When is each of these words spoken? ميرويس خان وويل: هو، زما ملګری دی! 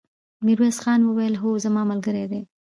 ميرويس 0.45 0.77
خان 0.83 1.01
وويل: 1.05 1.33
هو، 1.43 1.51
زما 1.65 1.81
ملګری 1.91 2.25
دی! 2.31 2.41